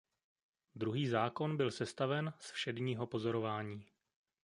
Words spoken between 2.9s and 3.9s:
pozorování.